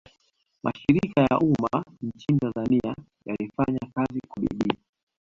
mashirika 0.63 1.21
ya 1.31 1.37
umma 1.39 1.85
nchini 2.01 2.39
tanzania 2.39 2.95
yalifanya 3.25 3.79
kazi 3.95 4.21
kwa 4.29 4.41
bidii 4.43 4.77